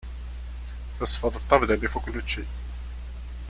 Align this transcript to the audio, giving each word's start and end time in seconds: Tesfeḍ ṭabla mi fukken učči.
Tesfeḍ 0.97 1.35
ṭabla 1.49 1.75
mi 1.77 1.89
fukken 1.93 2.19
učči. 2.21 2.43